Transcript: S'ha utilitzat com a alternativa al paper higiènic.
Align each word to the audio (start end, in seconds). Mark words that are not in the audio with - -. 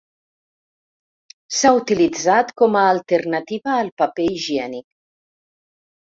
S'ha 1.57 1.71
utilitzat 1.79 2.49
com 2.61 2.77
a 2.81 2.85
alternativa 2.93 3.75
al 3.81 3.91
paper 4.03 4.25
higiènic. 4.37 4.87